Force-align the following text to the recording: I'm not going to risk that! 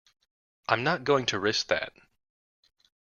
I'm 0.67 0.83
not 0.83 1.03
going 1.03 1.27
to 1.27 1.37
risk 1.39 1.67
that! 1.67 1.93